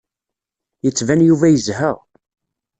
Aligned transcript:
Yettban 0.83 1.21
Yuba 1.27 1.47
yezha. 1.49 1.91